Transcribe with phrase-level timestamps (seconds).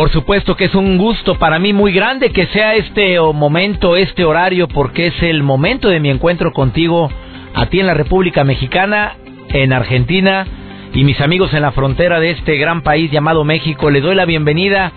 [0.00, 4.24] Por supuesto que es un gusto para mí muy grande que sea este momento, este
[4.24, 7.10] horario, porque es el momento de mi encuentro contigo
[7.52, 9.16] a ti en la República Mexicana,
[9.50, 10.46] en Argentina
[10.94, 13.90] y mis amigos en la frontera de este gran país llamado México.
[13.90, 14.90] Les doy la bienvenida.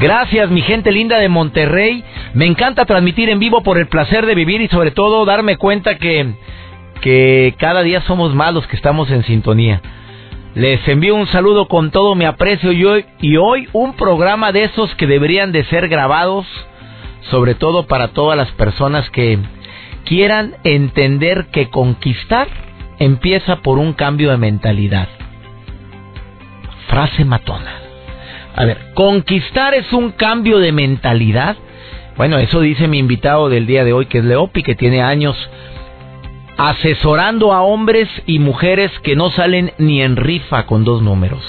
[0.00, 2.02] Gracias, mi gente linda de Monterrey.
[2.34, 5.96] Me encanta transmitir en vivo por el placer de vivir y sobre todo darme cuenta
[5.96, 6.34] que,
[7.00, 9.80] que cada día somos más los que estamos en sintonía.
[10.54, 14.64] Les envío un saludo con todo mi aprecio y hoy, y hoy un programa de
[14.64, 16.44] esos que deberían de ser grabados,
[17.30, 19.38] sobre todo para todas las personas que
[20.04, 22.48] quieran entender que conquistar
[22.98, 25.08] empieza por un cambio de mentalidad.
[26.88, 27.76] Frase matona.
[28.56, 31.56] A ver, conquistar es un cambio de mentalidad.
[32.16, 35.36] Bueno, eso dice mi invitado del día de hoy, que es Leopi, que tiene años
[36.62, 41.42] asesorando a hombres y mujeres que no salen ni en rifa con dos números.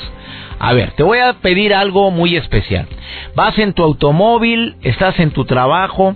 [0.57, 2.87] A ver, te voy a pedir algo muy especial.
[3.35, 6.15] Vas en tu automóvil, estás en tu trabajo.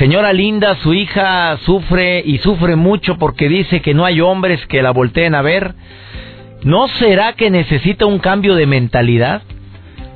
[0.00, 4.82] Señora linda, su hija sufre y sufre mucho porque dice que no hay hombres que
[4.82, 5.74] la volteen a ver.
[6.64, 9.42] ¿No será que necesita un cambio de mentalidad?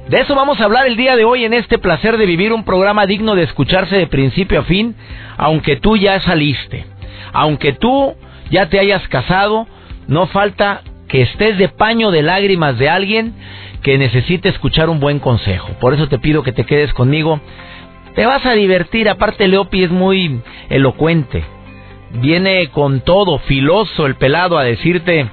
[0.09, 2.65] De eso vamos a hablar el día de hoy en este placer de vivir un
[2.65, 4.97] programa digno de escucharse de principio a fin,
[5.37, 6.87] aunque tú ya saliste.
[7.33, 8.15] Aunque tú
[8.51, 9.67] ya te hayas casado,
[10.07, 13.35] no falta que estés de paño de lágrimas de alguien
[13.83, 15.69] que necesite escuchar un buen consejo.
[15.81, 17.41] Por eso te pido que te quedes conmigo.
[18.15, 21.45] Te vas a divertir, aparte Leopi es muy elocuente.
[22.15, 25.29] Viene con todo, filoso el pelado a decirte,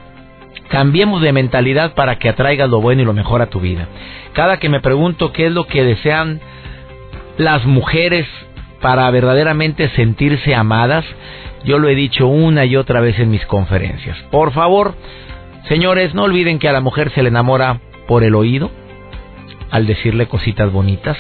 [0.70, 3.88] cambiemos de mentalidad para que atraigas lo bueno y lo mejor a tu vida.
[4.34, 6.40] Cada que me pregunto qué es lo que desean
[7.38, 8.28] las mujeres
[8.82, 11.06] para verdaderamente sentirse amadas,
[11.64, 14.18] yo lo he dicho una y otra vez en mis conferencias.
[14.32, 14.96] Por favor,
[15.68, 18.72] señores, no olviden que a la mujer se le enamora por el oído,
[19.72, 21.18] al decirle cositas bonitas.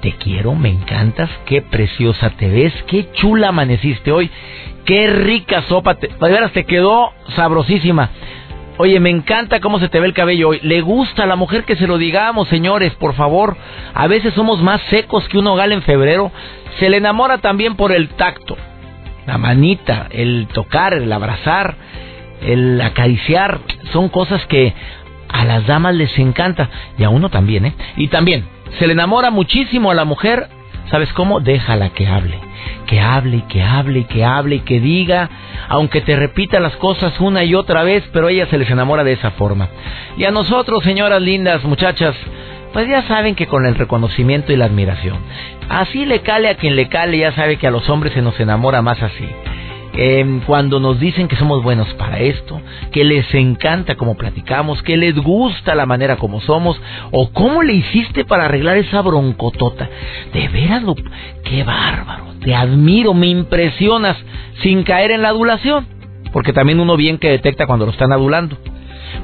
[0.00, 4.30] Te quiero, me encantas, qué preciosa te ves, qué chula amaneciste hoy,
[4.84, 8.10] qué rica sopa, te, de veras te quedó sabrosísima.
[8.78, 10.60] Oye, me encanta cómo se te ve el cabello hoy.
[10.62, 13.58] Le gusta a la mujer que se lo digamos, señores, por favor.
[13.92, 16.32] A veces somos más secos que un hogal en febrero.
[16.78, 18.56] Se le enamora también por el tacto
[19.30, 21.76] la manita, el tocar, el abrazar,
[22.42, 23.60] el acariciar,
[23.92, 24.74] son cosas que
[25.28, 26.68] a las damas les encanta
[26.98, 27.74] y a uno también, ¿eh?
[27.96, 28.44] Y también
[28.80, 30.48] se le enamora muchísimo a la mujer,
[30.90, 31.38] ¿sabes cómo?
[31.38, 32.40] Déjala que hable,
[32.88, 35.30] que hable y que hable y que hable y que diga,
[35.68, 39.12] aunque te repita las cosas una y otra vez, pero ella se les enamora de
[39.12, 39.68] esa forma.
[40.16, 42.16] Y a nosotros, señoras lindas, muchachas,
[42.72, 45.18] pues ya saben que con el reconocimiento y la admiración.
[45.68, 48.38] Así le cale a quien le cale, ya sabe que a los hombres se nos
[48.40, 49.28] enamora más así.
[49.92, 52.60] Em, cuando nos dicen que somos buenos para esto,
[52.92, 57.74] que les encanta como platicamos, que les gusta la manera como somos, o cómo le
[57.74, 59.88] hiciste para arreglar esa broncotota.
[60.32, 60.94] De veras, lo,
[61.44, 64.16] qué bárbaro, te admiro, me impresionas,
[64.62, 65.86] sin caer en la adulación,
[66.32, 68.56] porque también uno bien que detecta cuando lo están adulando.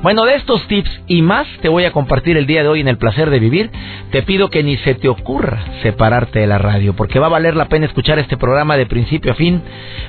[0.03, 2.89] Bueno, de estos tips y más te voy a compartir el día de hoy en
[2.89, 3.71] el placer de vivir.
[4.11, 7.57] Te pido que ni se te ocurra separarte de la radio, porque va a valer
[7.57, 9.63] la pena escuchar este programa de principio a fin.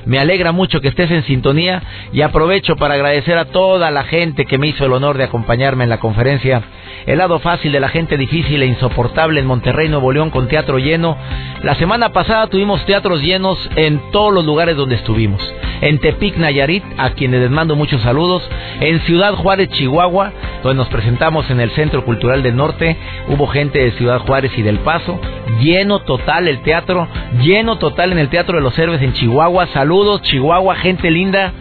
[0.04, 4.44] Me alegra mucho que estés en sintonía y aprovecho para agradecer a toda la gente
[4.44, 6.62] que me hizo el honor de acompañarme en la conferencia
[7.08, 10.78] El lado fácil de la gente difícil e insoportable en Monterrey, Nuevo León, con teatro
[10.78, 11.16] lleno.
[11.62, 15.40] La semana pasada tuvimos teatros llenos en todos los lugares donde estuvimos.
[15.80, 18.46] En Tepic, Nayarit, a quienes les mando muchos saludos.
[18.80, 20.32] En Ciudad Juárez, Chihuahua,
[20.62, 22.98] donde nos presentamos en el Centro Cultural del Norte.
[23.28, 25.18] Hubo gente de Ciudad Juárez y del Paso.
[25.62, 27.08] Lleno total el teatro,
[27.40, 29.68] lleno total en el Teatro de los Héroes en Chihuahua.
[29.68, 31.54] Saludos, Chihuahua, gente linda.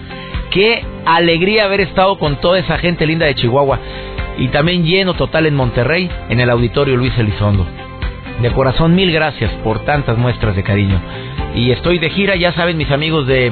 [0.52, 3.80] Qué alegría haber estado con toda esa gente linda de Chihuahua.
[4.38, 7.66] Y también lleno total en Monterrey, en el Auditorio Luis Elizondo.
[8.42, 11.00] De corazón, mil gracias por tantas muestras de cariño.
[11.56, 13.52] Y estoy de gira, ya saben mis amigos de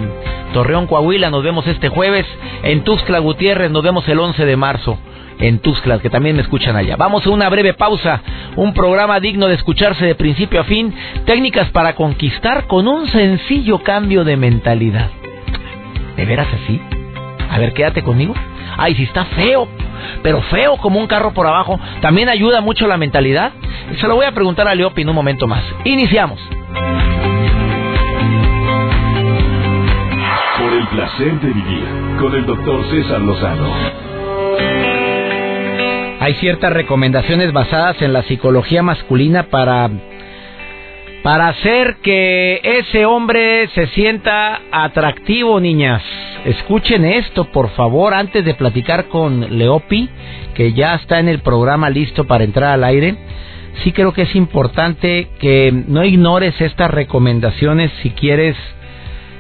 [0.54, 2.26] Torreón, Coahuila, nos vemos este jueves.
[2.62, 5.00] En Tuxtla Gutiérrez, nos vemos el 11 de marzo.
[5.40, 6.96] En Tuxtla, que también me escuchan allá.
[6.98, 8.22] Vamos a una breve pausa.
[8.56, 10.94] Un programa digno de escucharse de principio a fin.
[11.26, 15.10] Técnicas para conquistar con un sencillo cambio de mentalidad.
[16.16, 16.80] ¿De veras así?
[17.50, 18.36] A ver, quédate conmigo.
[18.78, 19.68] Ay, si está feo,
[20.24, 23.54] pero feo como un carro por abajo, ¿también ayuda mucho la mentalidad?
[24.00, 25.64] Se lo voy a preguntar a Leopi en un momento más.
[25.84, 26.40] Iniciamos.
[30.58, 31.86] Por el placer de vivir
[32.20, 33.70] con el doctor César Lozano.
[36.20, 39.90] Hay ciertas recomendaciones basadas en la psicología masculina para
[41.26, 46.04] para hacer que ese hombre se sienta atractivo, niñas.
[46.46, 50.08] Escuchen esto, por favor, antes de platicar con Leopi,
[50.54, 53.16] que ya está en el programa listo para entrar al aire.
[53.84, 58.56] Sí creo que es importante que no ignores estas recomendaciones si quieres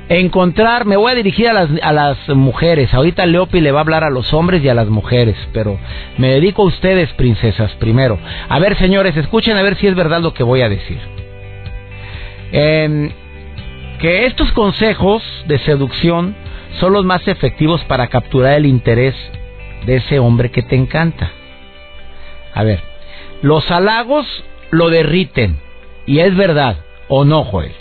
[0.09, 2.91] encontrar, me voy a dirigir a las, a las mujeres.
[2.95, 5.77] Ahorita Leopi le va a hablar a los hombres y a las mujeres, pero
[6.17, 8.17] me dedico a ustedes, princesas, primero.
[8.49, 11.24] A ver, señores, escuchen a ver si es verdad lo que voy a decir.
[12.51, 13.11] Em,
[13.99, 16.35] que estos consejos de seducción
[16.79, 19.15] son los más efectivos para capturar el interés
[19.85, 21.31] de ese hombre que te encanta.
[22.53, 22.81] A ver,
[23.41, 24.25] los halagos
[24.71, 25.57] lo derriten,
[26.05, 26.77] y es verdad,
[27.07, 27.73] ¿o no, Joel?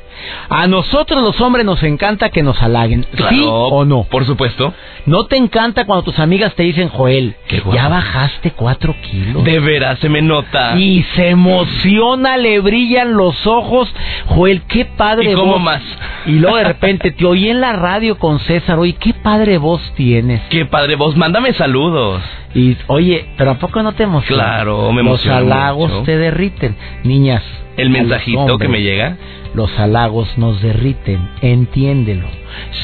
[0.48, 3.06] A nosotros los hombres nos encanta que nos halaguen.
[3.30, 4.04] ¿Sí o no?
[4.04, 4.72] Por supuesto.
[5.06, 7.36] ¿No te encanta cuando tus amigas te dicen, Joel,
[7.72, 9.44] ya bajaste cuatro kilos?
[9.44, 10.78] De veras, se me nota.
[10.78, 13.92] Y se emociona, le brillan los ojos.
[14.26, 15.82] Joel, qué padre ¿Y cómo más?
[16.26, 19.82] Y luego de repente te oí en la radio con César, oye, qué padre voz
[19.94, 20.40] tienes.
[20.48, 22.22] Qué padre voz, mándame saludos.
[22.54, 24.42] Y oye, pero ¿a poco no te emociona?
[24.44, 25.40] Claro, me emociona.
[25.40, 26.76] Los halagos te derriten.
[27.02, 27.42] Niñas.
[27.76, 29.16] El mensajito que me llega
[29.54, 32.26] los halagos nos derriten, entiéndelo.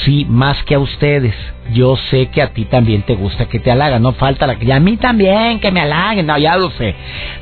[0.04, 1.34] Sí, más que a ustedes.
[1.72, 4.72] Yo sé que a ti también te gusta que te halagan, no falta la que...
[4.72, 6.94] A mí también, que me halaguen, no, ya lo sé.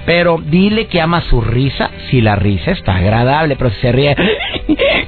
[0.05, 4.17] Pero dile que ama su risa, si la risa está agradable, pero si se ríe...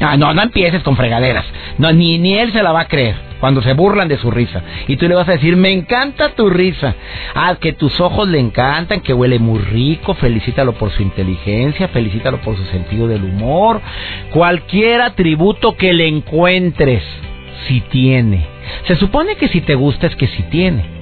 [0.03, 1.45] Ah, no, no empieces con fregaderas.
[1.77, 4.63] No, ni, ni él se la va a creer cuando se burlan de su risa.
[4.87, 6.95] Y tú le vas a decir, me encanta tu risa.
[7.35, 12.39] Ah, que tus ojos le encantan, que huele muy rico, felicítalo por su inteligencia, felicítalo
[12.39, 13.81] por su sentido del humor.
[14.33, 17.03] Cualquier atributo que le encuentres,
[17.67, 18.47] si tiene.
[18.87, 21.01] Se supone que si te gusta es que si tiene.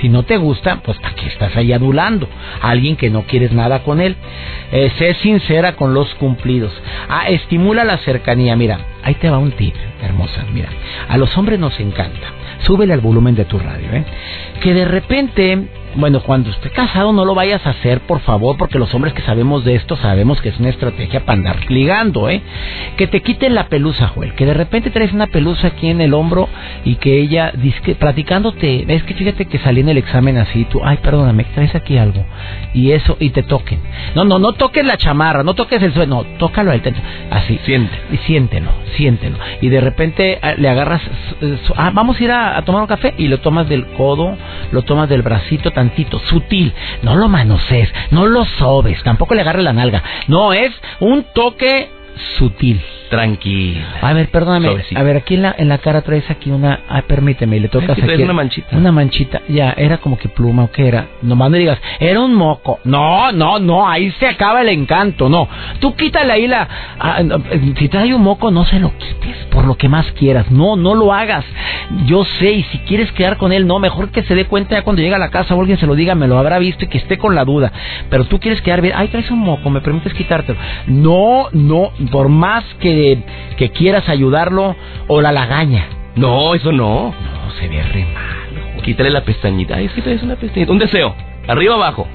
[0.00, 2.28] Si no te gusta, pues ¿para estás ahí adulando?
[2.60, 4.16] A alguien que no quieres nada con él.
[4.72, 6.72] Eh, sé sincera con los cumplidos.
[7.08, 8.56] Ah, estimula la cercanía.
[8.56, 10.44] Mira, ahí te va un tip, hermosa.
[10.52, 10.68] Mira,
[11.08, 12.28] a los hombres nos encanta.
[12.60, 14.04] Súbele al volumen de tu radio, ¿eh?
[14.60, 18.78] Que de repente bueno, cuando esté casado no lo vayas a hacer, por favor, porque
[18.78, 22.42] los hombres que sabemos de esto sabemos que es una estrategia para andar ligando, ¿eh?
[22.96, 26.14] Que te quiten la pelusa, Joel, que de repente traes una pelusa aquí en el
[26.14, 26.48] hombro
[26.84, 30.80] y que ella, disque, platicándote, es que fíjate que salí en el examen así, tú,
[30.84, 32.24] ay, perdóname, traes aquí algo,
[32.74, 33.80] y eso, y te toquen.
[34.14, 36.82] No, no, no toques la chamarra, no toques el suelo, no, tócalo al
[37.30, 37.58] así.
[37.64, 37.96] Siente.
[38.10, 39.38] Y siéntelo, siéntelo.
[39.60, 41.02] Y de repente ah, le agarras,
[41.76, 44.36] ah, vamos a ir a, a tomar un café, y lo tomas del codo,
[44.70, 46.72] lo tomas del bracito, tantito, sutil.
[47.02, 50.02] No lo manosees, no lo sobes, tampoco le agarre la nalga.
[50.28, 51.90] No, es un toque
[52.38, 52.80] sutil.
[53.12, 53.98] Tranquila.
[54.00, 54.68] A ver, perdóname.
[54.94, 56.80] A ver, aquí en la, en la cara traes aquí una.
[56.88, 58.22] Ay, permíteme, le tocas aquí.
[58.22, 58.74] una manchita.
[58.74, 59.42] Una manchita.
[59.48, 61.08] Ya, era como que pluma o qué era.
[61.20, 62.80] Nomás me digas, era un moco.
[62.84, 65.28] No, no, no, ahí se acaba el encanto.
[65.28, 65.46] No.
[65.78, 66.66] Tú quítale ahí la.
[66.98, 67.22] Ah,
[67.76, 70.50] si trae un moco, no se lo quites por lo que más quieras.
[70.50, 71.44] No, no lo hagas.
[72.06, 74.82] Yo sé, y si quieres quedar con él, no, mejor que se dé cuenta ya
[74.82, 76.88] cuando llega a la casa o alguien se lo diga, me lo habrá visto y
[76.88, 77.70] que esté con la duda.
[78.08, 78.94] Pero tú quieres quedar bien.
[78.96, 80.58] Ay, traes un moco, me permites quitártelo.
[80.86, 83.18] No, no, por más que,
[83.56, 84.76] que quieras ayudarlo
[85.08, 85.86] o la lagaña.
[86.16, 87.14] No, eso no.
[87.14, 88.82] No, se ve re mal.
[88.82, 89.76] Quítale la pestañita.
[89.76, 90.72] Ay, es que traes una pestañita.
[90.72, 91.14] Un deseo.
[91.48, 92.06] Arriba abajo.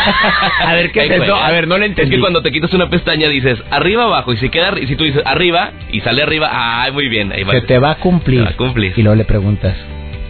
[0.66, 1.34] a ver qué es eso.
[1.34, 2.10] A ver, no le entendí.
[2.10, 4.96] Es que cuando te quitas una pestaña dices arriba abajo y si queda y si
[4.96, 7.52] tú dices arriba y sale arriba, ay, muy bien, ahí va.
[7.52, 8.44] Se te va a cumplir.
[8.44, 8.92] va a cumplir.
[8.96, 9.74] Y luego le preguntas.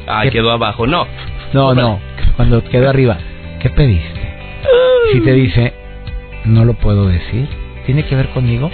[0.06, 0.86] Ah, quedó abajo.
[0.86, 1.06] No.
[1.52, 2.00] No, no.
[2.36, 3.18] Cuando quedó arriba,
[3.60, 4.20] ¿qué pediste?
[5.12, 5.74] Si te dice,
[6.44, 7.48] no lo puedo decir.
[7.86, 8.70] ¿Tiene que ver conmigo?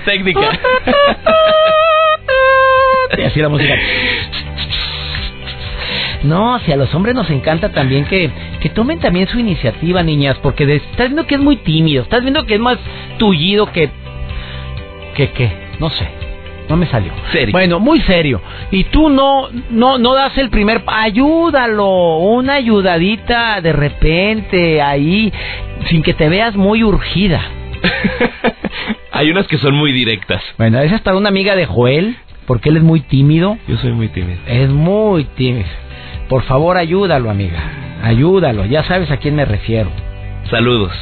[0.00, 0.58] Técnica.
[3.18, 3.74] y así la música.
[6.24, 10.38] No, si a los hombres nos encanta también que, que tomen también su iniciativa, niñas,
[10.42, 12.78] porque estás viendo que es muy tímido, estás viendo que es más
[13.18, 13.90] tullido que...
[15.14, 16.08] que qué, no sé.
[16.68, 17.12] No me salió.
[17.30, 17.52] Serio.
[17.52, 18.40] Bueno, muy serio.
[18.70, 25.30] Y tú no, no, no das el primer, ayúdalo, una ayudadita de repente ahí,
[25.88, 27.42] sin que te veas muy urgida.
[29.12, 30.42] Hay unas que son muy directas.
[30.58, 33.58] Bueno, es para una amiga de Joel, porque él es muy tímido.
[33.68, 34.38] Yo soy muy tímido.
[34.46, 35.68] Es muy tímido.
[36.28, 37.62] Por favor, ayúdalo, amiga.
[38.02, 38.64] Ayúdalo.
[38.66, 39.90] Ya sabes a quién me refiero.
[40.50, 40.92] Saludos.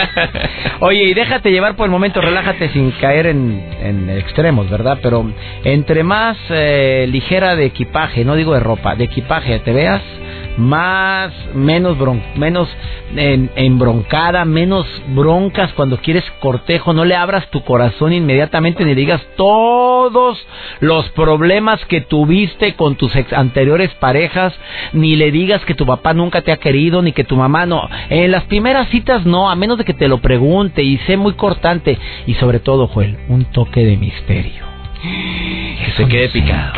[0.80, 4.98] Oye, y déjate llevar por el momento, relájate sin caer en, en extremos, ¿verdad?
[5.00, 5.30] Pero
[5.62, 10.02] entre más eh, ligera de equipaje, no digo de ropa, de equipaje te veas,
[10.56, 12.68] más, menos, bron, menos
[13.16, 19.22] en, embroncada, menos broncas cuando quieres cortejo, no le abras tu corazón inmediatamente ni digas
[19.36, 20.38] todos
[20.80, 24.54] los problemas que tuviste con tus ex anteriores parejas,
[24.92, 27.88] ni le digas que tu papá nunca te ha querido, ni que tu mamá no.
[28.10, 31.34] En las primeras citas no, a menos de que te lo pregunte y sé muy
[31.34, 31.98] cortante.
[32.26, 34.64] Y sobre todo, Joel, un toque de misterio.
[35.82, 36.74] Que se quede picado.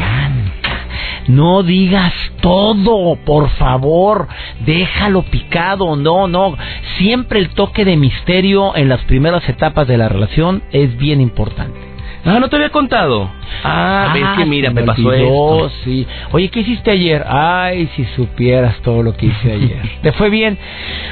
[1.29, 4.29] No digas todo, por favor.
[4.65, 5.97] Déjalo picado.
[5.97, 6.57] No, no.
[6.99, 11.95] Siempre el toque de misterio en las primeras etapas de la relación es bien importante.
[12.27, 13.31] Ah, no te había contado.
[13.63, 15.71] Ah, ves que mira, me, pasó esto.
[15.85, 16.07] sí.
[16.33, 17.23] Oye, ¿qué hiciste ayer?
[17.29, 19.83] Ay, si supieras todo lo que hice ayer.
[20.03, 20.57] ¿Te fue bien?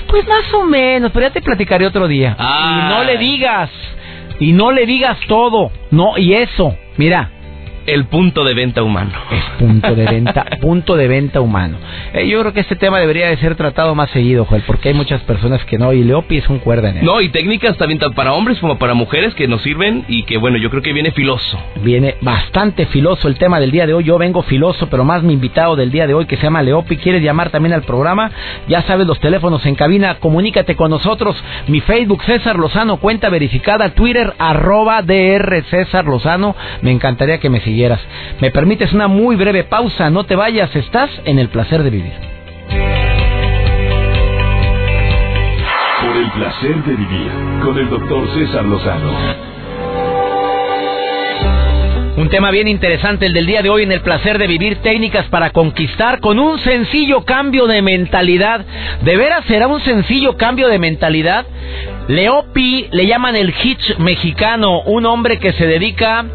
[0.08, 2.34] Pues más o menos, pero ya te platicaré otro día.
[2.38, 2.88] Ah.
[2.88, 3.70] Y no le digas.
[4.40, 5.70] Y no le digas todo.
[5.90, 6.74] No, y eso.
[6.96, 7.30] Mira,
[7.86, 9.12] el punto de venta humano.
[9.30, 11.78] Es punto de venta, punto de venta humano.
[12.14, 14.94] Eh, yo creo que este tema debería de ser tratado más seguido, Joel, porque hay
[14.94, 17.04] muchas personas que no, y Leopi es un cuerda en él.
[17.04, 20.36] No, y técnicas también tanto para hombres como para mujeres que nos sirven y que
[20.36, 21.58] bueno, yo creo que viene filoso.
[21.82, 24.04] Viene bastante filoso el tema del día de hoy.
[24.04, 26.96] Yo vengo filoso, pero más mi invitado del día de hoy que se llama Leopi.
[26.96, 28.30] ¿Quieres llamar también al programa?
[28.68, 31.42] Ya sabes los teléfonos en cabina, comunícate con nosotros.
[31.68, 36.54] Mi Facebook César Lozano, cuenta verificada, Twitter arroba DR César Lozano.
[36.82, 37.60] Me encantaría que me
[38.40, 42.12] Me permites una muy breve pausa, no te vayas, estás en el placer de vivir.
[46.00, 47.30] Por el placer de vivir
[47.62, 49.12] con el doctor César Lozano.
[52.14, 55.24] Un tema bien interesante el del día de hoy en el placer de vivir técnicas
[55.28, 58.66] para conquistar con un sencillo cambio de mentalidad.
[59.00, 61.46] ¿De veras será un sencillo cambio de mentalidad?
[62.08, 66.26] Leopi le llaman el hitch mexicano, un hombre que se dedica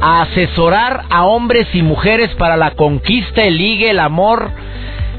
[0.00, 4.52] a asesorar a hombres y mujeres para la conquista, el ligue, el amor,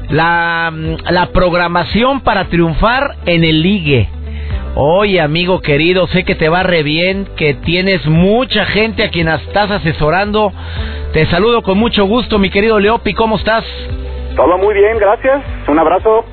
[0.08, 0.72] la,
[1.10, 4.08] la programación para triunfar en el ligue.
[4.78, 9.26] Oye, amigo querido, sé que te va re bien, que tienes mucha gente a quien
[9.26, 10.52] estás asesorando.
[11.14, 13.64] Te saludo con mucho gusto, mi querido Leopi, ¿cómo estás?
[14.36, 15.42] Todo muy bien, gracias.
[15.66, 16.26] Un abrazo.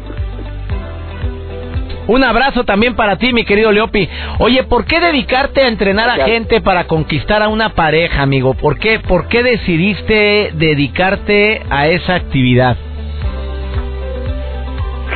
[2.08, 4.10] Un abrazo también para ti, mi querido Leopi.
[4.40, 8.56] Oye, ¿por qué dedicarte a entrenar a gente para conquistar a una pareja, amigo?
[8.56, 12.76] ¿Por qué, por qué decidiste dedicarte a esa actividad?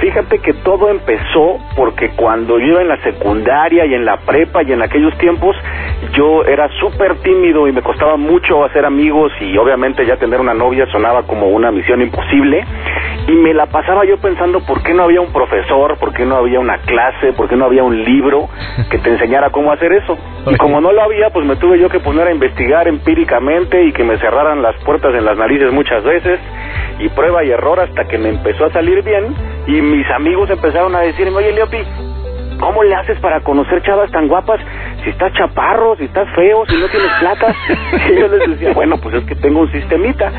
[0.01, 4.61] Fíjate que todo empezó porque cuando yo iba en la secundaria y en la prepa
[4.61, 5.55] y en aquellos tiempos
[6.13, 10.53] yo era súper tímido y me costaba mucho hacer amigos y obviamente ya tener una
[10.53, 12.63] novia sonaba como una misión imposible.
[13.27, 16.37] Y me la pasaba yo pensando por qué no había un profesor, por qué no
[16.37, 18.47] había una clase, por qué no había un libro
[18.89, 20.17] que te enseñara cómo hacer eso.
[20.49, 23.91] Y como no lo había, pues me tuve yo que poner a investigar empíricamente y
[23.91, 26.39] que me cerraran las puertas en las narices muchas veces.
[26.99, 29.35] Y prueba y error hasta que me empezó a salir bien
[29.67, 31.77] y mis amigos empezaron a decirme, oye Leopi,
[32.59, 34.59] ¿cómo le haces para conocer chavas tan guapas
[35.03, 37.55] si estás chaparro, si estás feo, si no tienes plata?
[38.09, 40.31] Y yo les decía, bueno, pues es que tengo un sistemita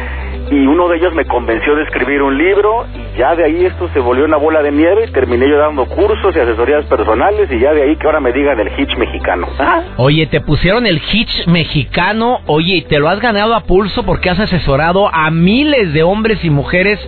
[0.51, 3.89] y uno de ellos me convenció de escribir un libro y ya de ahí esto
[3.93, 7.73] se volvió una bola de nieve, terminé yo dando cursos y asesorías personales y ya
[7.73, 9.49] de ahí que ahora me digan el hitch mexicano.
[9.59, 9.83] Ah.
[9.97, 14.31] Oye, te pusieron el hitch mexicano, oye, y te lo has ganado a pulso porque
[14.31, 17.01] has asesorado a miles de hombres y mujeres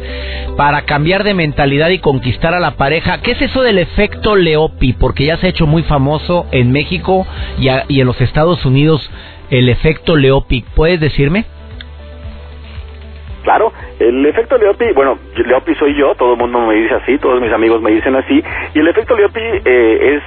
[0.56, 3.22] para cambiar de mentalidad y conquistar a la pareja.
[3.22, 4.94] ¿Qué es eso del efecto Leopi?
[4.94, 7.24] Porque ya se ha hecho muy famoso en México
[7.56, 9.08] y, y en los Estados Unidos
[9.50, 10.64] el efecto Leopi.
[10.74, 11.44] ¿Puedes decirme?
[13.44, 17.40] Claro, el efecto Leopi, bueno, Leopi soy yo, todo el mundo me dice así, todos
[17.40, 18.42] mis amigos me dicen así,
[18.74, 20.22] y el efecto Leopi eh, es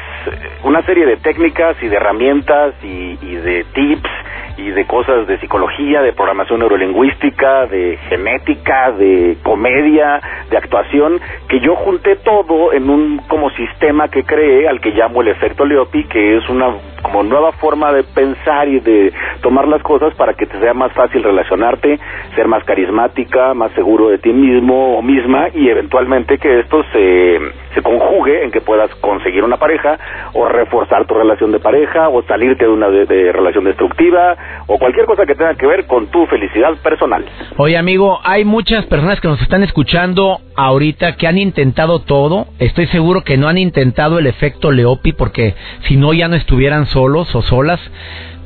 [0.64, 4.10] una serie de técnicas y de herramientas y, y de tips
[4.58, 11.60] y de cosas de psicología, de programación neurolingüística, de genética, de comedia, de actuación, que
[11.60, 16.04] yo junté todo en un como sistema que creé al que llamo el efecto Leopi,
[16.04, 20.46] que es una como nueva forma de pensar y de tomar las cosas para que
[20.46, 22.00] te sea más fácil relacionarte,
[22.36, 27.40] ser más carismática, más seguro de ti mismo o misma y eventualmente que esto se,
[27.74, 30.00] se conjugue en que puedas conseguir una pareja
[30.34, 34.36] o reforzar tu relación de pareja o salirte de una de relación destructiva
[34.68, 37.26] o cualquier cosa que tenga que ver con tu felicidad personal.
[37.58, 42.88] Oye amigo, hay muchas personas que nos están escuchando ahorita que han intentado todo, estoy
[42.88, 45.56] seguro que no han intentado el efecto Leopi porque
[45.88, 47.82] si no ya no estuvieran solos o solas,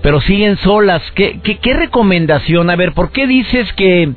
[0.01, 1.04] pero siguen solas.
[1.13, 2.70] ¿Qué, qué, qué recomendación?
[2.72, 4.13] A ver, ¿por qué dices que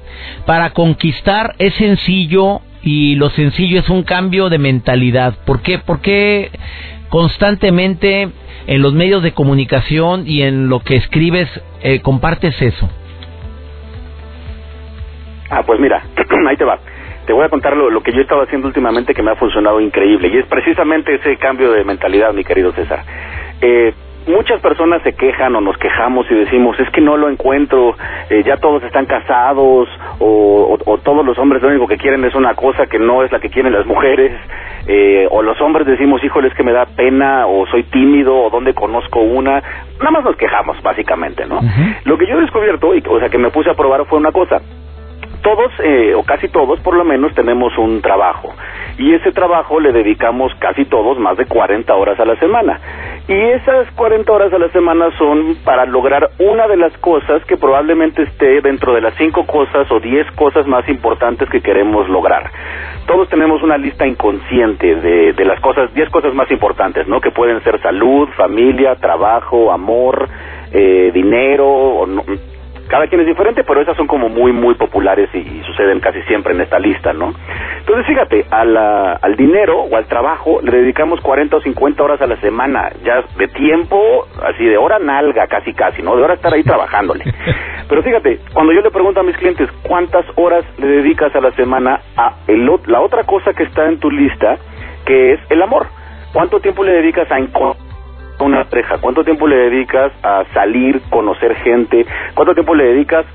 [0.46, 5.34] para conquistar es sencillo y lo sencillo es un cambio de mentalidad.
[5.44, 5.78] ¿Por qué?
[5.78, 6.50] Porque
[7.08, 8.30] constantemente
[8.66, 11.48] en los medios de comunicación y en lo que escribes
[11.82, 12.88] eh, compartes eso?
[15.50, 16.02] Ah, pues mira,
[16.48, 16.78] ahí te va.
[17.26, 19.80] Te voy a contar lo, que yo he estado haciendo últimamente que me ha funcionado
[19.80, 23.04] increíble y es precisamente ese cambio de mentalidad, mi querido César.
[23.60, 23.92] Eh,
[24.26, 27.96] muchas personas se quejan o nos quejamos y decimos es que no lo encuentro,
[28.28, 32.54] eh, ya todos están casados o, todos los hombres lo único que quieren es una
[32.54, 34.32] cosa que no es la que quieren las mujeres
[34.86, 38.50] eh, o los hombres decimos híjole es que me da pena o soy tímido o
[38.50, 39.62] dónde conozco una,
[39.98, 41.60] nada más nos quejamos básicamente, ¿no?
[42.04, 44.32] Lo que yo he descubierto y o sea que me puse a probar fue una
[44.32, 44.60] cosa
[45.42, 48.54] todos, eh, o casi todos por lo menos, tenemos un trabajo.
[48.98, 52.78] Y ese trabajo le dedicamos casi todos más de 40 horas a la semana.
[53.30, 57.56] Y esas 40 horas a la semana son para lograr una de las cosas que
[57.56, 62.50] probablemente esté dentro de las 5 cosas o 10 cosas más importantes que queremos lograr.
[63.06, 67.20] Todos tenemos una lista inconsciente de, de las cosas, 10 cosas más importantes, ¿no?
[67.20, 70.28] Que pueden ser salud, familia, trabajo, amor,
[70.72, 72.06] eh, dinero, o
[72.90, 76.52] cada quien es diferente, pero esas son como muy, muy populares y, suceden casi siempre
[76.52, 77.32] en esta lista, ¿no?
[77.78, 82.36] Entonces, fíjate, al dinero o al trabajo le dedicamos 40 o 50 horas a la
[82.40, 86.16] semana, ya de tiempo, así de hora nalga, casi, casi, ¿no?
[86.16, 87.24] De hora estar ahí trabajándole.
[87.88, 91.52] Pero fíjate, cuando yo le pregunto a mis clientes cuántas horas le dedicas a la
[91.52, 92.34] semana a
[92.86, 94.56] la otra cosa que está en tu lista,
[95.06, 95.86] que es el amor.
[96.32, 97.79] ¿Cuánto tiempo le dedicas a encontrar
[98.44, 98.98] una pareja?
[99.00, 102.06] ¿Cuánto tiempo le dedicas a salir, conocer gente?
[102.34, 103.26] ¿Cuánto tiempo le dedicas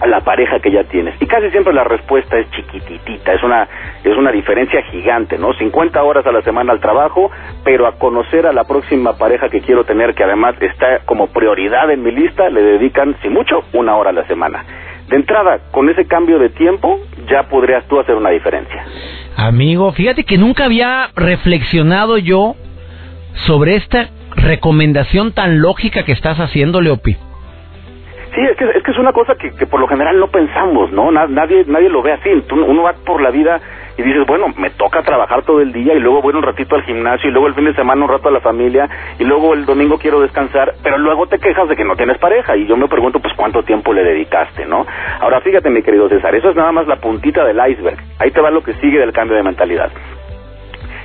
[0.00, 1.14] a la pareja que ya tienes?
[1.20, 3.68] Y casi siempre la respuesta es chiquititita, es una
[4.04, 5.52] es una diferencia gigante, ¿no?
[5.52, 7.30] 50 horas a la semana al trabajo,
[7.64, 11.90] pero a conocer a la próxima pareja que quiero tener, que además está como prioridad
[11.90, 14.64] en mi lista, le dedican, si mucho, una hora a la semana.
[15.08, 18.84] De entrada, con ese cambio de tiempo, ya podrías tú hacer una diferencia.
[19.36, 22.54] Amigo, fíjate que nunca había reflexionado yo
[23.46, 24.08] sobre esta
[24.42, 27.16] recomendación tan lógica que estás haciendo, Leopi.
[28.34, 31.10] Sí, es que, es que es una cosa que, por lo general no pensamos, ¿no?
[31.10, 32.30] Nadie, nadie lo ve así.
[32.50, 33.60] Uno va por la vida
[33.98, 36.82] y dices, bueno, me toca trabajar todo el día y luego voy un ratito al
[36.82, 39.66] gimnasio y luego el fin de semana un rato a la familia y luego el
[39.66, 42.88] domingo quiero descansar, pero luego te quejas de que no tienes pareja y yo me
[42.88, 44.86] pregunto, pues, ¿cuánto tiempo le dedicaste, no?
[45.20, 47.98] Ahora, fíjate, mi querido César, eso es nada más la puntita del iceberg.
[48.18, 49.90] Ahí te va lo que sigue del cambio de mentalidad.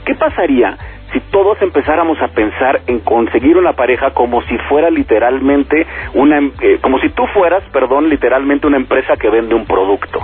[0.06, 0.78] ¿Qué pasaría
[1.14, 6.52] si todos empezáramos a pensar en conseguir una pareja como si fuera literalmente una, em,
[6.62, 10.20] eh, como si tú fueras, perdón, literalmente una empresa que vende un producto.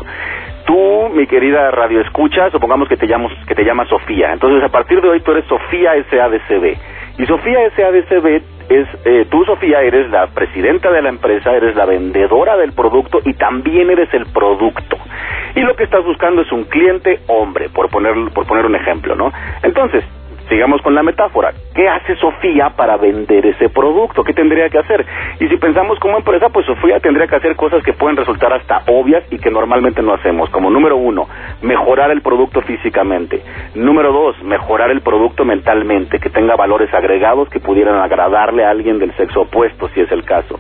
[0.66, 4.32] Tú, mi querida radio escucha, supongamos que te llamas, que te llamas Sofía.
[4.32, 6.78] Entonces, a partir de hoy tú eres Sofía SADCB.
[7.18, 11.86] Y Sofía SADCB es, eh, tú Sofía eres la presidenta de la empresa, eres la
[11.86, 14.98] vendedora del producto y también eres el producto.
[15.56, 19.16] Y lo que estás buscando es un cliente hombre, por poner, por poner un ejemplo,
[19.16, 19.32] ¿no?
[19.62, 20.04] Entonces,
[20.50, 21.54] Sigamos con la metáfora.
[21.74, 24.24] ¿Qué hace Sofía para vender ese producto?
[24.24, 25.06] ¿Qué tendría que hacer?
[25.40, 28.84] Y si pensamos como empresa, pues Sofía tendría que hacer cosas que pueden resultar hasta
[28.88, 30.50] obvias y que normalmente no hacemos.
[30.50, 31.28] Como número uno,
[31.62, 33.42] mejorar el producto físicamente.
[33.76, 39.00] Número dos, mejorar el producto mentalmente, que tenga valores agregados que pudieran agradarle a alguien
[39.00, 40.60] del sexo opuesto, si es el caso.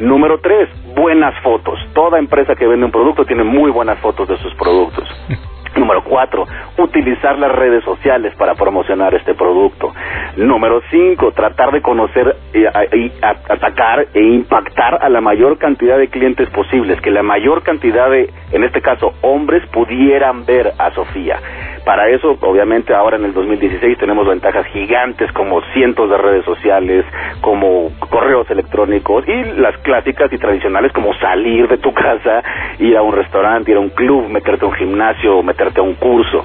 [0.00, 1.78] Número tres, buenas fotos.
[1.94, 5.08] Toda empresa que vende un producto tiene muy buenas fotos de sus productos.
[5.76, 6.46] Número cuatro,
[6.78, 9.92] utilizar las redes sociales para promocionar este producto.
[10.36, 12.64] Número cinco, tratar de conocer y,
[13.22, 18.30] atacar e impactar a la mayor cantidad de clientes posibles, que la mayor cantidad de,
[18.52, 21.38] en este caso, hombres pudieran ver a Sofía.
[21.84, 27.04] Para eso, obviamente, ahora en el 2016 tenemos ventajas gigantes como cientos de redes sociales,
[27.40, 32.42] como correos electrónicos y las clásicas y tradicionales como salir de tu casa,
[32.80, 35.94] ir a un restaurante, ir a un club, meterte a un gimnasio, meterte a un
[35.94, 36.44] curso.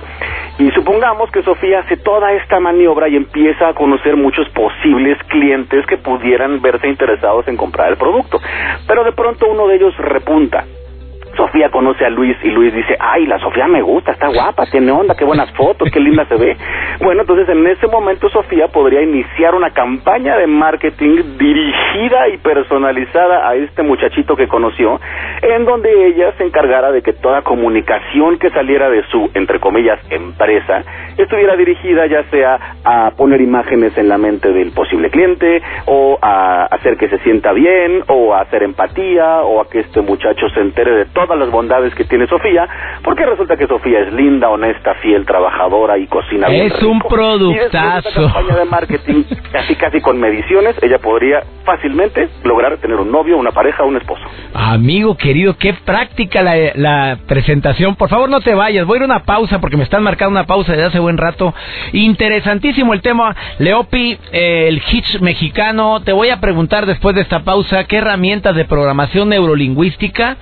[0.60, 5.86] Y supongamos que Sofía hace toda esta maniobra y empieza a conocer muchos posibles clientes
[5.88, 8.40] que pudieran verse interesados en comprar el producto.
[8.88, 10.66] Pero de pronto uno de ellos repunta
[11.36, 14.92] Sofía conoce a Luis y Luis dice, ay, la Sofía me gusta, está guapa, tiene
[14.92, 16.58] onda, qué buenas fotos, qué linda se ve.
[17.00, 23.48] Bueno, entonces en ese momento Sofía podría iniciar una campaña de marketing dirigida y personalizada
[23.48, 25.00] a este muchachito que conoció,
[25.42, 30.00] en donde ella se encargara de que toda comunicación que saliera de su, entre comillas,
[30.10, 30.84] empresa,
[31.18, 36.66] estuviera dirigida ya sea a poner imágenes en la mente del posible cliente, o a
[36.66, 40.60] hacer que se sienta bien, o a hacer empatía, o a que este muchacho se
[40.60, 42.68] entere de todo todas las bondades que tiene Sofía,
[43.04, 48.10] porque resulta que Sofía es linda, honesta, fiel, trabajadora y cocina bien Es un productazo.
[48.10, 53.12] Y de campaña de marketing, casi casi con mediciones, ella podría fácilmente lograr tener un
[53.12, 54.24] novio, una pareja, un esposo.
[54.54, 57.96] Amigo querido, qué práctica la, la presentación.
[57.96, 58.86] Por favor, no te vayas.
[58.86, 61.18] Voy a ir a una pausa porque me están marcando una pausa desde hace buen
[61.18, 61.54] rato.
[61.94, 63.36] Interesantísimo el tema.
[63.60, 66.02] Leopi, eh, el hitch mexicano.
[66.02, 70.38] Te voy a preguntar después de esta pausa qué herramientas de programación neurolingüística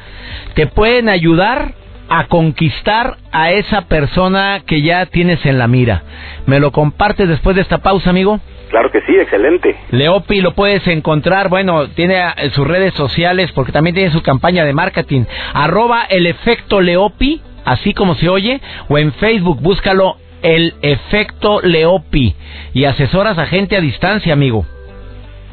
[0.54, 1.74] te pueden ayudar
[2.10, 6.04] a conquistar a esa persona que ya tienes en la mira.
[6.48, 8.40] ¿Me lo compartes después de esta pausa, amigo?
[8.70, 9.76] Claro que sí, excelente.
[9.92, 14.64] Leopi lo puedes encontrar, bueno, tiene eh, sus redes sociales porque también tiene su campaña
[14.66, 15.24] de marketing.
[15.54, 22.36] Arroba el efecto Leopi, así como se oye, o en Facebook, búscalo el efecto Leopi
[22.74, 24.66] y asesoras a gente a distancia, amigo.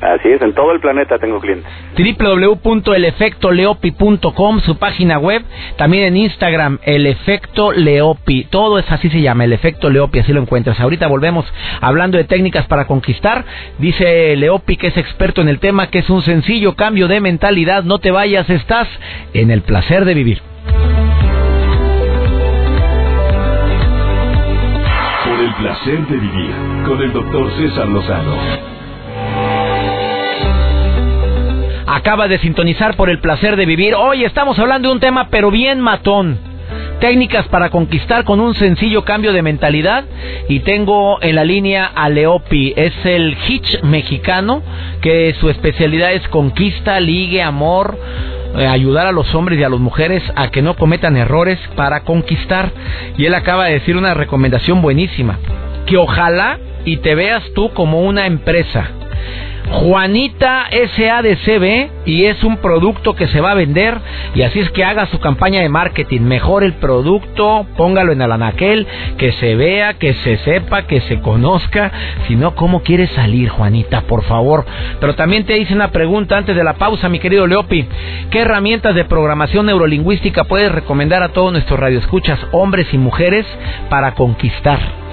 [0.00, 1.72] Así es, en todo el planeta tengo clientes.
[1.96, 5.42] www.elefectoleopi.com, su página web,
[5.78, 10.34] también en Instagram, el efecto Leopi, todo es así se llama, el efecto Leopi, así
[10.34, 10.78] lo encuentras.
[10.80, 13.46] Ahorita volvemos hablando de técnicas para conquistar,
[13.78, 17.82] dice Leopi que es experto en el tema, que es un sencillo cambio de mentalidad,
[17.82, 18.88] no te vayas, estás
[19.32, 20.42] en el placer de vivir.
[25.24, 26.50] Por el placer de vivir
[26.86, 28.75] con el doctor César Lozano.
[31.96, 33.94] Acaba de sintonizar por el placer de vivir.
[33.94, 36.38] Hoy estamos hablando de un tema pero bien matón.
[37.00, 40.04] Técnicas para conquistar con un sencillo cambio de mentalidad.
[40.46, 42.74] Y tengo en la línea a Leopi.
[42.76, 44.62] Es el hitch mexicano
[45.00, 47.98] que su especialidad es conquista, ligue, amor.
[48.58, 52.00] eh, ayudar a los hombres y a las mujeres a que no cometan errores para
[52.00, 52.72] conquistar.
[53.16, 55.38] Y él acaba de decir una recomendación buenísima.
[55.86, 58.90] Que ojalá y te veas tú como una empresa.
[59.70, 63.98] Juanita SADCB y es un producto que se va a vender
[64.34, 68.30] y así es que haga su campaña de marketing, mejore el producto, póngalo en el
[68.30, 68.86] anaquel,
[69.18, 71.90] que se vea, que se sepa, que se conozca,
[72.28, 74.02] si no, ¿cómo quieres salir Juanita?
[74.02, 74.64] Por favor.
[75.00, 77.86] Pero también te hice una pregunta antes de la pausa, mi querido Leopi,
[78.30, 83.46] ¿qué herramientas de programación neurolingüística puedes recomendar a todos nuestros radioescuchas, hombres y mujeres,
[83.88, 85.05] para conquistar?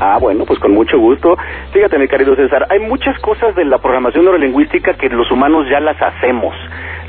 [0.00, 1.36] Ah, bueno, pues con mucho gusto.
[1.72, 5.80] Fíjate, mi querido César, hay muchas cosas de la programación neurolingüística que los humanos ya
[5.80, 6.54] las hacemos.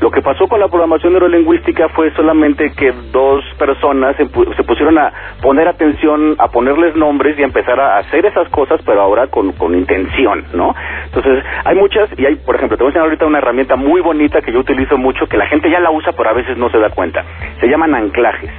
[0.00, 4.64] Lo que pasó con la programación neurolingüística fue solamente que dos personas se, pu- se
[4.64, 9.02] pusieron a poner atención, a ponerles nombres y a empezar a hacer esas cosas, pero
[9.02, 10.74] ahora con, con intención, ¿no?
[11.04, 14.00] Entonces, hay muchas, y hay, por ejemplo, te voy a enseñar ahorita una herramienta muy
[14.00, 16.70] bonita que yo utilizo mucho, que la gente ya la usa, pero a veces no
[16.70, 17.22] se da cuenta.
[17.60, 18.50] Se llaman anclajes.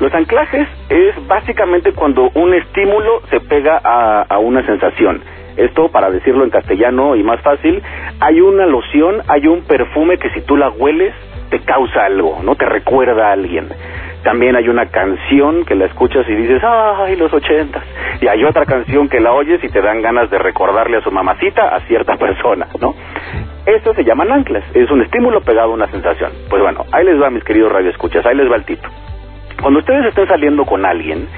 [0.00, 5.20] Los anclajes es básicamente cuando un estímulo se pega a, una sensación.
[5.58, 7.82] Esto, para decirlo en castellano y más fácil,
[8.18, 11.12] hay una loción, hay un perfume que si tú la hueles
[11.50, 13.68] te causa algo, no te recuerda a alguien.
[14.24, 17.82] También hay una canción que la escuchas y dices, ay, los ochentas.
[18.22, 21.10] Y hay otra canción que la oyes y te dan ganas de recordarle a su
[21.10, 22.94] mamacita a cierta persona, ¿no?
[23.66, 26.32] Estos se llaman anclas, es un estímulo pegado a una sensación.
[26.48, 28.88] Pues bueno, ahí les va, mis queridos radioescuchas, ahí les va el tito.
[29.60, 31.28] Cuando ustedes estén saliendo con alguien,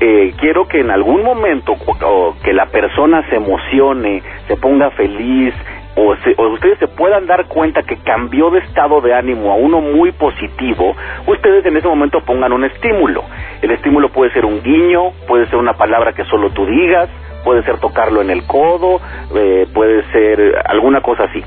[0.00, 5.54] eh, quiero que en algún momento o- que la persona se emocione, se ponga feliz,
[5.94, 9.56] o, se- o ustedes se puedan dar cuenta que cambió de estado de ánimo a
[9.56, 10.94] uno muy positivo,
[11.26, 13.24] ustedes en ese momento pongan un estímulo.
[13.60, 17.08] El estímulo puede ser un guiño, puede ser una palabra que solo tú digas,
[17.44, 19.00] puede ser tocarlo en el codo,
[19.34, 21.42] eh, puede ser alguna cosa así.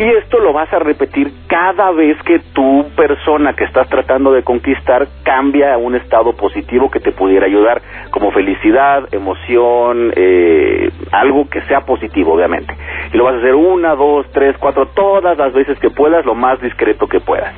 [0.00, 4.42] Y esto lo vas a repetir cada vez que tu persona que estás tratando de
[4.42, 11.50] conquistar cambia a un estado positivo que te pudiera ayudar, como felicidad, emoción, eh, algo
[11.50, 12.74] que sea positivo, obviamente.
[13.12, 16.34] Y lo vas a hacer una, dos, tres, cuatro, todas las veces que puedas, lo
[16.34, 17.54] más discreto que puedas.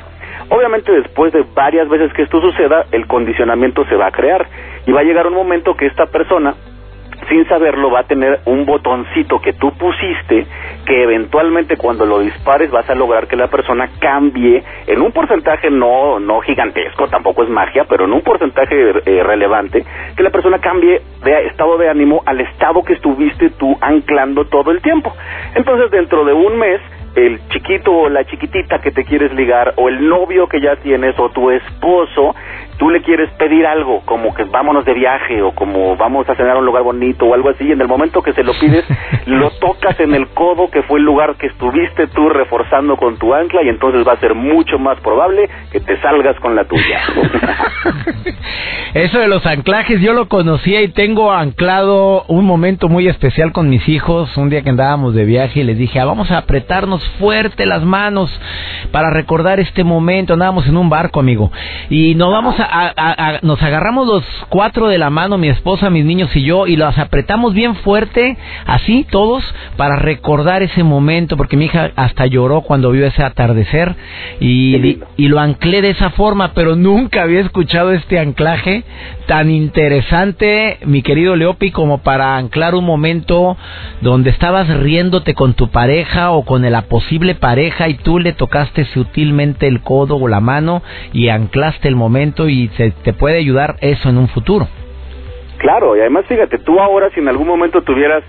[0.48, 4.48] Obviamente después de varias veces que esto suceda, el condicionamiento se va a crear
[4.84, 6.54] y va a llegar un momento que esta persona
[7.28, 10.46] sin saberlo va a tener un botoncito que tú pusiste
[10.86, 15.70] que eventualmente cuando lo dispares vas a lograr que la persona cambie en un porcentaje
[15.70, 19.84] no no gigantesco, tampoco es magia, pero en un porcentaje eh, relevante,
[20.16, 24.70] que la persona cambie de estado de ánimo al estado que estuviste tú anclando todo
[24.70, 25.12] el tiempo.
[25.54, 26.80] Entonces dentro de un mes
[27.14, 31.18] el chiquito o la chiquitita que te quieres ligar o el novio que ya tienes
[31.18, 32.34] o tu esposo,
[32.78, 36.56] tú le quieres pedir algo, como que vámonos de viaje o como vamos a cenar
[36.56, 38.84] a un lugar bonito o algo así, y en el momento que se lo pides,
[39.26, 43.34] lo tocas en el codo, que fue el lugar que estuviste tú reforzando con tu
[43.34, 47.00] ancla, y entonces va a ser mucho más probable que te salgas con la tuya.
[48.94, 53.70] Eso de los anclajes, yo lo conocía y tengo anclado un momento muy especial con
[53.70, 57.02] mis hijos, un día que andábamos de viaje y les dije, ah, vamos a apretarnos
[57.18, 58.30] fuerte las manos
[58.90, 61.50] para recordar este momento, andábamos en un barco, amigo,
[61.88, 62.61] y nos vamos a,
[63.42, 66.96] nos agarramos los cuatro de la mano, mi esposa, mis niños y yo, y los
[66.98, 69.42] apretamos bien fuerte, así todos,
[69.76, 73.94] para recordar ese momento, porque mi hija hasta lloró cuando vio ese atardecer
[74.40, 78.84] y, y lo anclé de esa forma, pero nunca había escuchado este anclaje
[79.26, 83.56] tan interesante, mi querido Leopi, como para anclar un momento
[84.00, 88.84] donde estabas riéndote con tu pareja o con la posible pareja y tú le tocaste
[88.86, 93.76] sutilmente el codo o la mano y anclaste el momento y se te puede ayudar
[93.80, 94.68] eso en un futuro.
[95.56, 98.22] Claro, y además fíjate, tú ahora si en algún momento tuvieras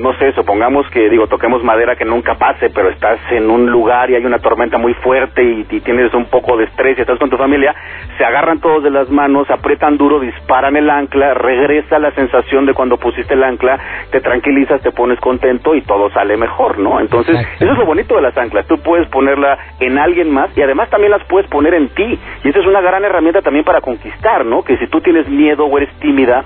[0.00, 4.10] no sé, supongamos que, digo, toquemos madera que nunca pase, pero estás en un lugar
[4.10, 7.30] y hay una tormenta muy fuerte y, tienes un poco de estrés y estás con
[7.30, 7.74] tu familia,
[8.16, 12.74] se agarran todos de las manos, aprietan duro, disparan el ancla, regresa la sensación de
[12.74, 13.78] cuando pusiste el ancla,
[14.10, 17.00] te tranquilizas, te pones contento y todo sale mejor, ¿no?
[17.00, 20.62] Entonces, eso es lo bonito de las anclas, tú puedes ponerla en alguien más y
[20.62, 22.18] además también las puedes poner en ti.
[22.44, 24.62] Y esa es una gran herramienta también para conquistar, ¿no?
[24.62, 26.44] Que si tú tienes miedo o eres tímida,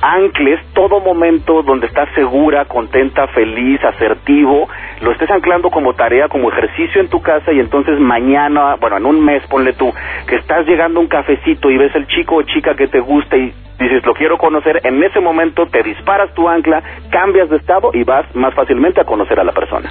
[0.00, 4.68] ancles todo momento donde estás segura, contenta, feliz, asertivo,
[5.00, 9.06] lo estés anclando como tarea, como ejercicio en tu casa y entonces mañana, bueno, en
[9.06, 9.92] un mes ponle tú,
[10.26, 13.36] que estás llegando a un cafecito y ves el chico o chica que te gusta
[13.36, 17.90] y dices, lo quiero conocer, en ese momento te disparas tu ancla, cambias de estado
[17.94, 19.90] y vas más fácilmente a conocer a la persona.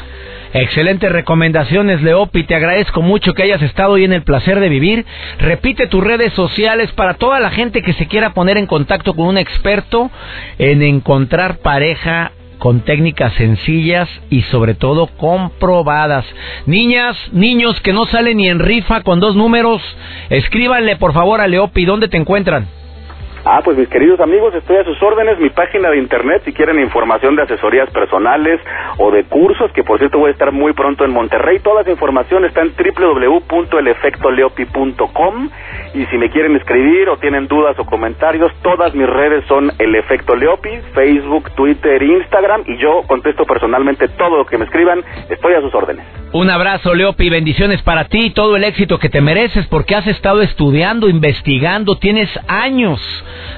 [0.53, 2.43] Excelentes recomendaciones, Leopi.
[2.43, 5.05] Te agradezco mucho que hayas estado hoy en el placer de vivir.
[5.38, 9.27] Repite tus redes sociales para toda la gente que se quiera poner en contacto con
[9.27, 10.09] un experto
[10.57, 16.25] en encontrar pareja con técnicas sencillas y sobre todo comprobadas.
[16.65, 19.81] Niñas, niños que no salen ni en rifa con dos números,
[20.29, 22.78] escríbanle por favor a Leopi, ¿dónde te encuentran?
[23.45, 25.39] Ah, pues mis queridos amigos, estoy a sus órdenes.
[25.39, 28.60] Mi página de internet, si quieren información de asesorías personales
[28.97, 31.60] o de cursos, que por cierto voy a estar muy pronto en Monterrey.
[31.60, 35.49] Toda esa información está en www.elefectoleopi.com.
[35.93, 39.95] Y si me quieren escribir o tienen dudas o comentarios, todas mis redes son El
[39.95, 42.63] Efecto Leopi, Facebook, Twitter, Instagram.
[42.67, 45.02] Y yo contesto personalmente todo lo que me escriban.
[45.30, 46.06] Estoy a sus órdenes.
[46.34, 47.30] Un abrazo, Leopi.
[47.30, 51.97] Bendiciones para ti y todo el éxito que te mereces porque has estado estudiando, investigando,
[51.97, 52.99] tienes años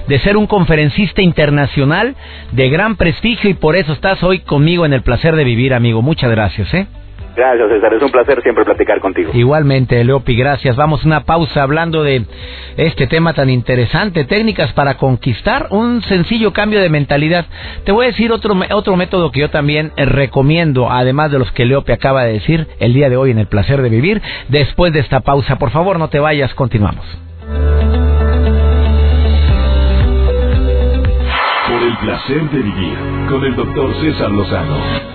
[0.08, 2.16] de ser un conferencista internacional
[2.52, 6.02] de gran prestigio y por eso estás hoy conmigo en el placer de vivir, amigo.
[6.02, 6.88] Muchas gracias, ¿eh?
[7.36, 7.94] Gracias, César.
[7.94, 9.32] Es un placer siempre platicar contigo.
[9.34, 10.76] Igualmente, Leopi, gracias.
[10.76, 12.26] Vamos a una pausa hablando de
[12.78, 17.46] este tema tan interesante, técnicas para conquistar un sencillo cambio de mentalidad.
[17.86, 21.66] Te voy a decir otro, otro método que yo también recomiendo, además de los que
[21.66, 24.22] Leopi acaba de decir el día de hoy en el placer de vivir.
[24.50, 27.06] Después de esta pausa, por favor, no te vayas, continuamos.
[31.80, 32.98] El placer de vivir
[33.30, 35.12] con el doctor César Lozano.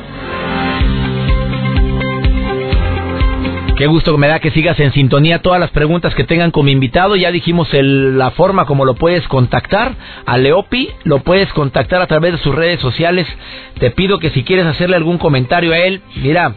[3.76, 6.72] Qué gusto me da que sigas en sintonía todas las preguntas que tengan con mi
[6.72, 7.14] invitado.
[7.14, 12.32] Ya dijimos la forma como lo puedes contactar a Leopi, lo puedes contactar a través
[12.32, 13.26] de sus redes sociales.
[13.78, 16.54] Te pido que si quieres hacerle algún comentario a él, mira,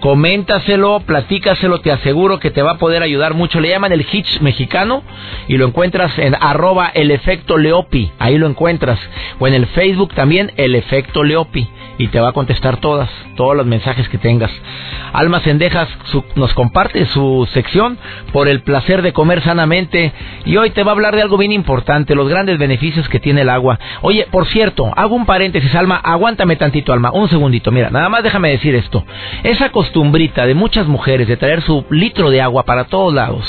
[0.00, 3.60] coméntaselo, platícaselo, te aseguro que te va a poder ayudar mucho.
[3.60, 5.02] Le llaman el Hitch mexicano
[5.48, 8.98] y lo encuentras en arroba el efecto Leopi, ahí lo encuentras.
[9.38, 13.56] O en el Facebook también el efecto Leopi y te va a contestar todas, todos
[13.56, 14.50] los mensajes que tengas.
[15.12, 15.88] Alma Sendejas
[16.36, 17.98] nos comparte su sección
[18.32, 20.12] por el placer de comer sanamente
[20.44, 23.40] y hoy te va a hablar de algo bien importante, los grandes beneficios que tiene
[23.40, 23.78] el agua.
[24.02, 28.22] Oye, por cierto, hago un paréntesis, Alma, aguántame tantito, Alma, un segundito, mira, nada más
[28.22, 29.04] déjame decir esto.
[29.42, 33.44] Esa de muchas mujeres de traer su litro de agua para todos lados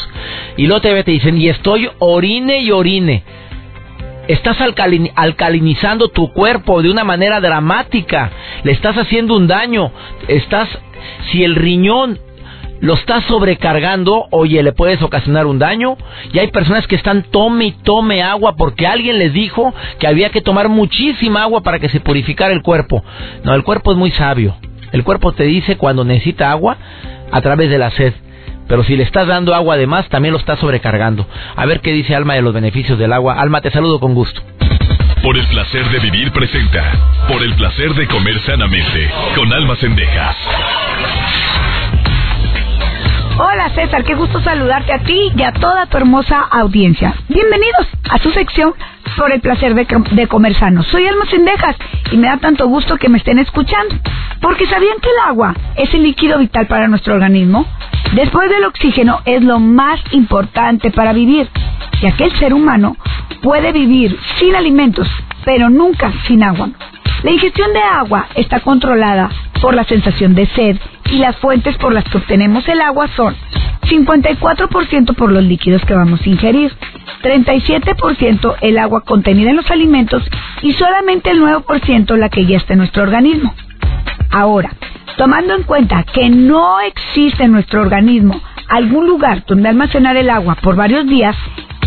[0.57, 3.23] y luego te, te dicen, y estoy orine y orine
[4.29, 8.31] estás alcalinizando tu cuerpo de una manera dramática,
[8.63, 9.91] le estás haciendo un daño,
[10.27, 10.69] estás,
[11.31, 12.19] si el riñón
[12.79, 15.97] lo estás sobrecargando, oye, le puedes ocasionar un daño.
[16.31, 20.29] Y hay personas que están tome y tome agua porque alguien les dijo que había
[20.29, 23.03] que tomar muchísima agua para que se purificara el cuerpo.
[23.43, 24.55] No, el cuerpo es muy sabio.
[24.91, 26.77] El cuerpo te dice cuando necesita agua
[27.31, 28.13] a través de la sed.
[28.67, 31.27] Pero si le estás dando agua además, también lo estás sobrecargando.
[31.55, 33.39] A ver qué dice Alma de los beneficios del agua.
[33.39, 34.41] Alma, te saludo con gusto.
[35.23, 36.83] Por el placer de vivir presenta.
[37.27, 39.11] Por el placer de comer sanamente.
[39.35, 40.37] Con Alma Cendejas.
[43.41, 47.15] Hola César, qué gusto saludarte a ti y a toda tu hermosa audiencia.
[47.29, 48.73] Bienvenidos a tu sección
[49.15, 50.83] por el placer de, de comer sano.
[50.83, 51.77] Soy Alma Sendejas
[52.11, 53.95] y me da tanto gusto que me estén escuchando.
[54.41, 57.65] Porque ¿sabían que el agua es el líquido vital para nuestro organismo?
[58.11, 61.47] Después del oxígeno es lo más importante para vivir,
[62.01, 62.97] ya que el ser humano
[63.41, 65.07] puede vivir sin alimentos,
[65.45, 66.71] pero nunca sin agua.
[67.23, 69.29] La ingestión de agua está controlada
[69.61, 70.77] por la sensación de sed
[71.11, 73.35] y las fuentes por las que obtenemos el agua son
[73.83, 76.71] 54% por los líquidos que vamos a ingerir,
[77.23, 80.23] 37% el agua contenida en los alimentos
[80.61, 83.53] y solamente el 9% la que ya está en nuestro organismo.
[84.31, 84.71] Ahora,
[85.17, 90.55] tomando en cuenta que no existe en nuestro organismo algún lugar donde almacenar el agua
[90.61, 91.35] por varios días,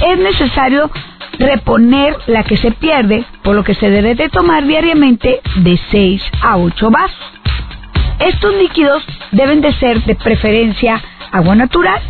[0.05, 0.91] es necesario
[1.39, 6.23] reponer la que se pierde, por lo que se debe de tomar diariamente de 6
[6.43, 7.33] a 8 vasos.
[8.27, 12.01] Estos líquidos deben de ser de preferencia agua natural,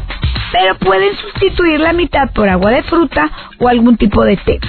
[0.53, 4.61] pero pueden sustituir la mitad por agua de fruta o algún tipo de té.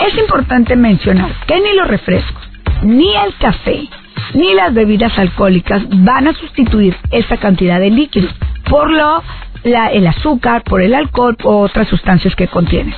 [0.00, 2.50] Es importante mencionar que ni los refrescos,
[2.82, 3.88] ni el café,
[4.34, 8.34] ni las bebidas alcohólicas van a sustituir esta cantidad de líquidos,
[8.68, 9.22] por lo
[9.62, 12.94] el azúcar, por el alcohol o otras sustancias que contienen.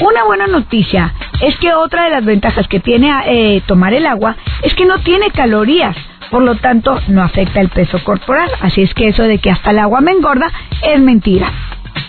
[0.00, 4.36] Una buena noticia es que otra de las ventajas que tiene eh, tomar el agua
[4.62, 5.96] es que no tiene calorías,
[6.30, 8.50] por lo tanto no afecta el peso corporal.
[8.60, 10.46] Así es que eso de que hasta el agua me engorda
[10.82, 11.50] es mentira.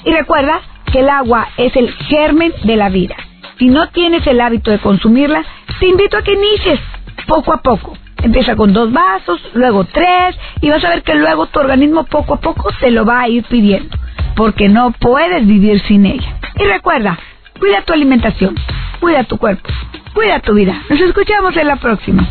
[0.05, 3.15] Y recuerda que el agua es el germen de la vida.
[3.57, 5.43] Si no tienes el hábito de consumirla,
[5.79, 6.79] te invito a que inicies
[7.27, 7.97] poco a poco.
[8.21, 12.35] Empieza con dos vasos, luego tres, y vas a ver que luego tu organismo poco
[12.35, 13.95] a poco te lo va a ir pidiendo,
[14.35, 16.37] porque no puedes vivir sin ella.
[16.55, 17.19] Y recuerda,
[17.59, 18.55] Cuida tu alimentación,
[18.99, 19.69] cuida tu cuerpo,
[20.13, 20.79] cuida tu vida.
[20.89, 22.27] Nos escuchamos en la próxima.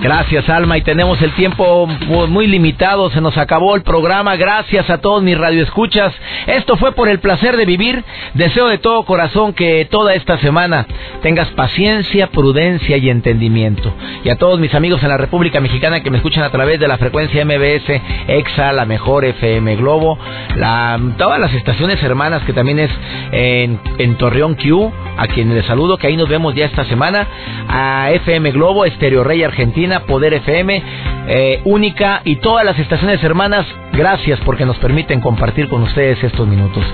[0.00, 0.78] Gracias, Alma.
[0.78, 1.86] Y tenemos el tiempo
[2.28, 3.10] muy limitado.
[3.10, 4.36] Se nos acabó el programa.
[4.36, 6.12] Gracias a todos mis radioescuchas.
[6.46, 8.04] Esto fue por el placer de vivir.
[8.34, 10.86] Deseo de todo corazón que toda esta semana
[11.22, 13.92] tengas paciencia, prudencia y entendimiento.
[14.24, 16.88] Y a todos mis amigos en la República Mexicana que me escuchan a través de
[16.88, 20.18] la frecuencia MBS, EXA, la mejor FM Globo,
[20.56, 22.90] la, todas las estaciones hermanas que también es
[23.32, 27.26] en, en Torreón Q, a quienes les saludo, que ahí nos vemos ya esta semana,
[27.68, 30.82] a FM Globo, Estereo Rey Argentina Poder FM,
[31.28, 33.66] eh, Única y todas las estaciones hermanas.
[33.92, 36.84] Gracias porque nos permiten compartir con ustedes estos minutos.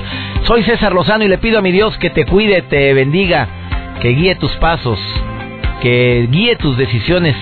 [0.45, 3.49] Soy César Lozano y le pido a mi Dios que te cuide, te bendiga,
[4.01, 4.99] que guíe tus pasos,
[5.83, 7.37] que guíe tus decisiones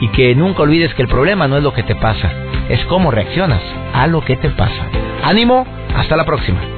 [0.00, 2.30] y que nunca olvides que el problema no es lo que te pasa,
[2.68, 3.62] es cómo reaccionas
[3.94, 4.86] a lo que te pasa.
[5.24, 6.77] Ánimo, hasta la próxima.